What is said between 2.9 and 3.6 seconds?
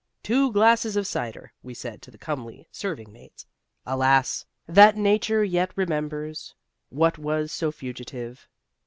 maid.